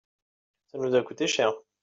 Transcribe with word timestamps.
ça 0.65 0.79
nous 0.79 0.95
a 0.95 1.03
coûté 1.03 1.27
cher. 1.27 1.53